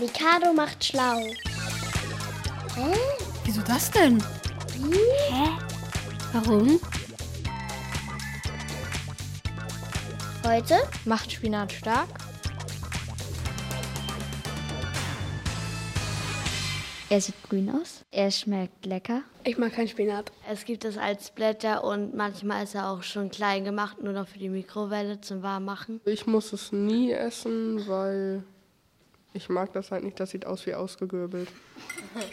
Mikado 0.00 0.52
macht 0.52 0.84
schlau. 0.84 1.20
Hä? 2.74 2.94
Wieso 3.44 3.62
das 3.62 3.90
denn? 3.92 4.20
Hä? 5.30 5.48
Warum? 6.32 6.80
Heute 10.44 10.76
Macht 11.04 11.30
Spinat 11.30 11.72
stark? 11.72 12.08
Er 17.08 17.20
sieht 17.20 17.40
grün 17.48 17.70
aus. 17.70 18.04
Er 18.10 18.32
schmeckt 18.32 18.86
lecker. 18.86 19.22
Ich 19.44 19.56
mag 19.58 19.72
kein 19.74 19.86
Spinat. 19.86 20.32
Es 20.50 20.64
gibt 20.64 20.84
es 20.84 20.98
als 20.98 21.30
Blätter 21.30 21.84
und 21.84 22.14
manchmal 22.16 22.64
ist 22.64 22.74
er 22.74 22.90
auch 22.90 23.04
schon 23.04 23.30
klein 23.30 23.64
gemacht, 23.64 24.02
nur 24.02 24.12
noch 24.12 24.26
für 24.26 24.40
die 24.40 24.48
Mikrowelle 24.48 25.20
zum 25.20 25.44
Warmmachen. 25.44 26.00
Ich 26.04 26.26
muss 26.26 26.52
es 26.52 26.72
nie 26.72 27.12
essen, 27.12 27.86
weil 27.86 28.42
ich 29.34 29.48
mag 29.48 29.72
das 29.72 29.90
halt 29.90 30.04
nicht. 30.04 30.18
Das 30.18 30.30
sieht 30.30 30.46
aus 30.46 30.64
wie 30.66 30.74
ausgegöbelt. 30.74 31.48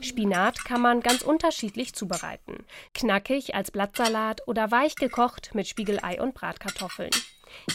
Spinat 0.00 0.64
kann 0.64 0.80
man 0.80 1.00
ganz 1.00 1.22
unterschiedlich 1.22 1.94
zubereiten. 1.94 2.64
Knackig 2.94 3.54
als 3.54 3.70
Blattsalat 3.70 4.46
oder 4.46 4.70
weich 4.70 4.94
gekocht 4.94 5.54
mit 5.54 5.66
Spiegelei 5.66 6.20
und 6.20 6.34
Bratkartoffeln. 6.34 7.10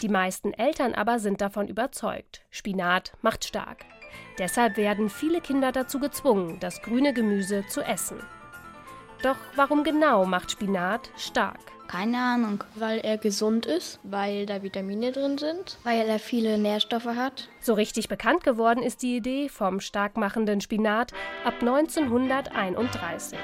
Die 0.02 0.10
meisten 0.10 0.54
Eltern 0.54 0.94
aber 0.94 1.20
sind 1.20 1.42
davon 1.42 1.68
überzeugt. 1.68 2.42
Spinat 2.52 3.14
macht 3.22 3.44
stark. 3.44 3.86
Deshalb 4.40 4.78
werden 4.78 5.10
viele 5.10 5.42
Kinder 5.42 5.72
dazu 5.72 6.00
gezwungen, 6.00 6.60
das 6.60 6.82
grüne 6.82 7.14
Gemüse 7.14 7.66
zu 7.68 7.82
essen. 7.82 8.20
Doch 9.24 9.38
warum 9.56 9.84
genau 9.84 10.26
macht 10.26 10.52
Spinat 10.52 11.12
stark? 11.18 11.77
Keine 11.88 12.18
Ahnung. 12.18 12.64
Weil 12.76 13.00
er 13.00 13.18
gesund 13.18 13.66
ist, 13.66 14.00
weil 14.04 14.46
da 14.46 14.62
Vitamine 14.62 15.12
drin 15.12 15.38
sind. 15.38 15.78
Weil 15.84 16.08
er 16.08 16.20
viele 16.20 16.58
Nährstoffe 16.58 17.06
hat. 17.06 17.50
So 17.62 17.74
richtig 17.74 18.10
bekannt 18.10 18.44
geworden 18.44 18.84
ist 18.84 19.02
die 19.02 19.16
Idee 19.16 19.50
vom 19.50 19.80
starkmachenden 19.80 20.62
Spinat 20.62 21.14
ab 21.46 21.56
1931. 21.62 23.40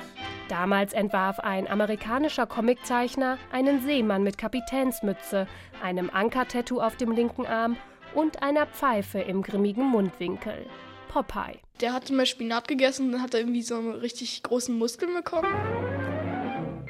Damals 0.50 0.94
entwarf 0.94 1.40
ein 1.40 1.70
amerikanischer 1.70 2.46
Comiczeichner 2.46 3.38
einen 3.52 3.82
Seemann 3.82 4.24
mit 4.24 4.38
Kapitänsmütze, 4.38 5.48
einem 5.82 6.10
Anker-Tattoo 6.12 6.82
auf 6.82 6.98
dem 6.98 7.12
linken 7.12 7.46
Arm 7.46 7.78
und 8.14 8.44
einer 8.44 8.68
Pfeife 8.68 9.20
im 9.20 9.42
grimmigen 9.42 9.86
Mundwinkel. 9.86 10.66
Popeye. 11.08 11.60
Der 11.80 11.94
hatte 11.94 12.14
mal 12.14 12.26
Spinat 12.26 12.68
gegessen 12.68 13.08
und 13.08 13.12
dann 13.14 13.22
hat 13.22 13.34
er 13.34 13.42
irgendwie 13.42 13.62
so 13.62 13.76
einen 13.76 13.94
richtig 13.94 14.44
großen 14.44 14.78
Muskeln 14.78 15.14
bekommen. 15.14 15.48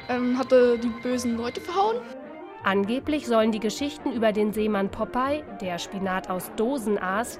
Ähm, 0.09 0.37
hatte 0.37 0.77
die 0.77 0.89
bösen 1.01 1.37
Leute 1.37 1.61
verhauen. 1.61 1.97
Angeblich 2.63 3.27
sollen 3.27 3.51
die 3.51 3.59
Geschichten 3.59 4.11
über 4.13 4.31
den 4.31 4.53
Seemann 4.53 4.89
Popeye, 4.89 5.43
der 5.61 5.79
Spinat 5.79 6.29
aus 6.29 6.51
Dosen 6.55 6.97
aß, 6.97 7.39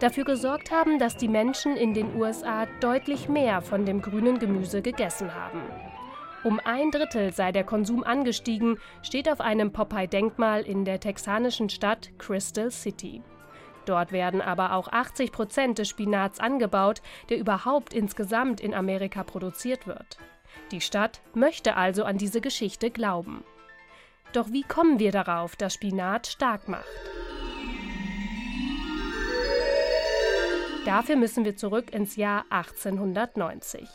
dafür 0.00 0.24
gesorgt 0.24 0.70
haben, 0.70 0.98
dass 0.98 1.16
die 1.16 1.28
Menschen 1.28 1.76
in 1.76 1.94
den 1.94 2.16
USA 2.16 2.66
deutlich 2.80 3.28
mehr 3.28 3.62
von 3.62 3.86
dem 3.86 4.02
grünen 4.02 4.38
Gemüse 4.38 4.82
gegessen 4.82 5.34
haben. 5.34 5.60
Um 6.42 6.60
ein 6.62 6.90
Drittel 6.90 7.32
sei 7.32 7.52
der 7.52 7.64
Konsum 7.64 8.04
angestiegen, 8.04 8.78
steht 9.02 9.30
auf 9.30 9.40
einem 9.40 9.72
Popeye-Denkmal 9.72 10.62
in 10.62 10.84
der 10.84 11.00
texanischen 11.00 11.70
Stadt 11.70 12.10
Crystal 12.18 12.70
City. 12.70 13.22
Dort 13.86 14.12
werden 14.12 14.40
aber 14.40 14.74
auch 14.74 14.88
80 14.88 15.32
Prozent 15.32 15.78
des 15.78 15.88
Spinats 15.88 16.40
angebaut, 16.40 17.00
der 17.30 17.38
überhaupt 17.38 17.94
insgesamt 17.94 18.60
in 18.60 18.74
Amerika 18.74 19.22
produziert 19.22 19.86
wird. 19.86 20.18
Die 20.70 20.80
Stadt 20.80 21.20
möchte 21.34 21.76
also 21.76 22.04
an 22.04 22.18
diese 22.18 22.40
Geschichte 22.40 22.90
glauben. 22.90 23.44
Doch 24.32 24.50
wie 24.50 24.62
kommen 24.62 24.98
wir 24.98 25.12
darauf, 25.12 25.54
dass 25.56 25.74
Spinat 25.74 26.26
stark 26.26 26.68
macht? 26.68 26.84
Dafür 30.84 31.16
müssen 31.16 31.44
wir 31.46 31.56
zurück 31.56 31.94
ins 31.94 32.16
Jahr 32.16 32.44
1890. 32.50 33.88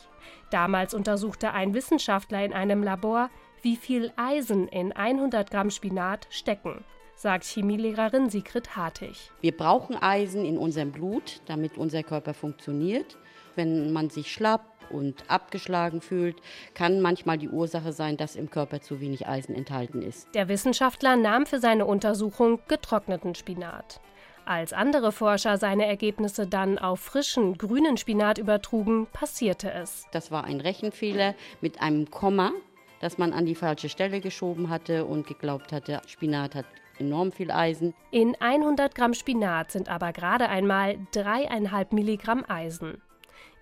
Damals 0.50 0.92
untersuchte 0.92 1.52
ein 1.52 1.72
Wissenschaftler 1.72 2.44
in 2.44 2.52
einem 2.52 2.82
Labor, 2.82 3.30
wie 3.62 3.76
viel 3.76 4.12
Eisen 4.16 4.66
in 4.66 4.92
100 4.92 5.50
Gramm 5.50 5.70
Spinat 5.70 6.26
stecken, 6.30 6.84
sagt 7.14 7.44
Chemielehrerin 7.44 8.30
Sigrid 8.30 8.76
Hartig. 8.76 9.30
Wir 9.40 9.56
brauchen 9.56 9.94
Eisen 9.96 10.44
in 10.44 10.58
unserem 10.58 10.90
Blut, 10.90 11.42
damit 11.46 11.78
unser 11.78 12.02
Körper 12.02 12.34
funktioniert. 12.34 13.18
Wenn 13.54 13.92
man 13.92 14.10
sich 14.10 14.32
schlapp 14.32 14.69
und 14.90 15.24
abgeschlagen 15.28 16.00
fühlt, 16.00 16.36
kann 16.74 17.00
manchmal 17.00 17.38
die 17.38 17.48
Ursache 17.48 17.92
sein, 17.92 18.16
dass 18.16 18.36
im 18.36 18.50
Körper 18.50 18.80
zu 18.80 19.00
wenig 19.00 19.26
Eisen 19.26 19.54
enthalten 19.54 20.02
ist. 20.02 20.28
Der 20.34 20.48
Wissenschaftler 20.48 21.16
nahm 21.16 21.46
für 21.46 21.58
seine 21.58 21.86
Untersuchung 21.86 22.60
getrockneten 22.68 23.34
Spinat. 23.34 24.00
Als 24.44 24.72
andere 24.72 25.12
Forscher 25.12 25.58
seine 25.58 25.86
Ergebnisse 25.86 26.46
dann 26.46 26.78
auf 26.78 27.00
frischen, 27.00 27.56
grünen 27.56 27.96
Spinat 27.96 28.38
übertrugen, 28.38 29.06
passierte 29.12 29.70
es. 29.70 30.06
Das 30.12 30.30
war 30.30 30.44
ein 30.44 30.60
Rechenfehler 30.60 31.34
mit 31.60 31.80
einem 31.80 32.10
Komma, 32.10 32.52
das 33.00 33.16
man 33.16 33.32
an 33.32 33.46
die 33.46 33.54
falsche 33.54 33.88
Stelle 33.88 34.20
geschoben 34.20 34.68
hatte 34.68 35.04
und 35.04 35.26
geglaubt 35.26 35.72
hatte, 35.72 36.00
Spinat 36.06 36.54
hat 36.54 36.66
enorm 36.98 37.32
viel 37.32 37.50
Eisen. 37.50 37.94
In 38.10 38.36
100 38.40 38.94
Gramm 38.94 39.14
Spinat 39.14 39.70
sind 39.70 39.88
aber 39.88 40.12
gerade 40.12 40.48
einmal 40.48 40.98
3,5 41.14 41.94
Milligramm 41.94 42.44
Eisen. 42.46 43.00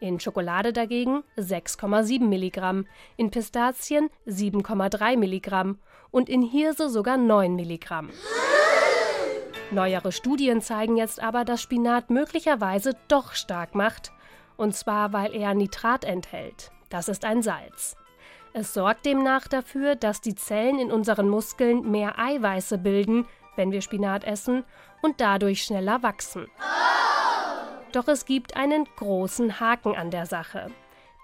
In 0.01 0.21
Schokolade 0.21 0.73
dagegen 0.73 1.25
6,7 1.37 2.21
Milligramm, 2.25 2.87
in 3.17 3.31
Pistazien 3.31 4.11
7,3 4.27 5.17
Milligramm 5.17 5.79
und 6.11 6.29
in 6.29 6.43
Hirse 6.43 6.89
sogar 6.89 7.17
9 7.17 7.57
Milligramm. 7.57 8.11
Neuere 9.71 10.13
Studien 10.13 10.63
zeigen 10.63 10.97
jetzt 10.97 11.21
aber, 11.21 11.45
dass 11.45 11.61
Spinat 11.61 12.11
möglicherweise 12.11 12.97
doch 13.09 13.35
stark 13.35 13.75
macht. 13.75 14.13
Und 14.57 14.75
zwar, 14.75 15.13
weil 15.13 15.35
er 15.35 15.55
Nitrat 15.55 16.05
enthält. 16.05 16.71
Das 16.89 17.09
ist 17.09 17.25
ein 17.25 17.43
Salz. 17.43 17.97
Es 18.55 18.73
sorgt 18.73 19.05
demnach 19.05 19.47
dafür, 19.47 19.95
dass 19.95 20.21
die 20.21 20.35
Zellen 20.35 20.79
in 20.79 20.91
unseren 20.91 21.29
Muskeln 21.29 21.91
mehr 21.91 22.19
Eiweiße 22.19 22.79
bilden, 22.79 23.27
wenn 23.57 23.71
wir 23.73 23.83
Spinat 23.83 24.25
essen, 24.25 24.65
und 25.03 25.21
dadurch 25.21 25.63
schneller 25.63 26.03
wachsen. 26.03 26.47
Doch 27.93 28.09
es 28.09 28.27
gibt 28.27 28.57
einen 28.57 28.87
großen 28.97 29.61
Haken 29.61 29.97
an 29.97 30.11
der 30.11 30.27
Sache. 30.27 30.71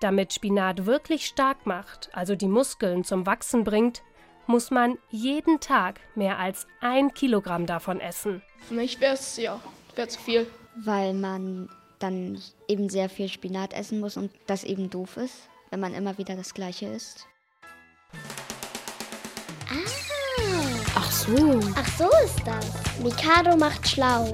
Damit 0.01 0.33
Spinat 0.33 0.87
wirklich 0.87 1.27
stark 1.27 1.67
macht, 1.67 2.11
also 2.13 2.35
die 2.35 2.49
Muskeln 2.49 3.05
zum 3.05 3.27
Wachsen 3.27 3.65
bringt, 3.65 4.03
muss 4.47 4.71
man 4.71 4.99
jeden 5.11 5.61
Tag 5.61 6.01
mehr 6.15 6.39
als 6.39 6.67
ein 6.81 7.15
Kilogramm 7.15 7.67
davon 7.67 8.01
essen. 8.01 8.43
Für 8.69 8.75
mich 8.75 9.01
wäre 9.01 9.15
es, 9.15 9.37
ja, 9.37 9.61
wäre 9.95 10.09
zu 10.09 10.21
viel. 10.21 10.47
Weil 10.77 11.15
man 11.15 11.69
dann 11.99 12.41
eben 12.69 12.89
sehr 12.89 13.09
viel 13.09 13.29
Spinat 13.29 13.73
essen 13.73 14.01
muss 14.01 14.17
und 14.17 14.31
das 14.47 14.65
eben 14.65 14.91
doof 14.91 15.17
ist, 15.17 15.49
wenn 15.71 15.81
man 15.81 15.95
immer 15.95 16.19
wieder 16.19 16.37
das 16.37 16.53
Gleiche 16.53 16.87
isst. 16.87 17.27
Ah. 19.71 20.05
Ach 20.97 21.11
so. 21.11 21.61
Ach 21.75 21.89
so 21.99 22.09
ist 22.25 22.41
das. 22.47 22.99
Mikado 23.03 23.57
macht 23.57 23.89
schlau. 23.89 24.33